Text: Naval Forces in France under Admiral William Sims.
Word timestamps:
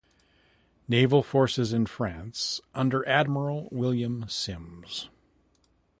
Naval 0.87 1.21
Forces 1.21 1.73
in 1.73 1.85
France 1.85 2.59
under 2.73 3.07
Admiral 3.07 3.69
William 3.71 4.25
Sims. 4.27 5.11